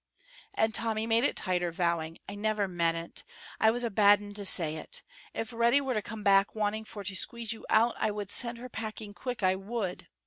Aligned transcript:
And 0.55 0.73
Tommy 0.73 1.05
made 1.05 1.23
it 1.23 1.35
tighter, 1.35 1.71
vowing, 1.71 2.17
"I 2.27 2.33
never 2.33 2.67
meant 2.67 2.97
it; 2.97 3.23
I 3.59 3.69
was 3.69 3.83
a 3.83 3.91
bad 3.91 4.19
un 4.19 4.33
to 4.33 4.43
say 4.45 4.77
it. 4.77 5.03
If 5.35 5.53
Reddy 5.53 5.79
were 5.79 5.93
to 5.93 6.01
come 6.01 6.23
back 6.23 6.55
wanting 6.55 6.85
for 6.85 7.03
to 7.03 7.15
squeeze 7.15 7.53
you 7.53 7.67
out, 7.69 7.93
I 7.99 8.09
would 8.09 8.31
send 8.31 8.57
her 8.57 8.67
packing 8.67 9.13
quick, 9.13 9.43
I 9.43 9.55
would. 9.55 10.07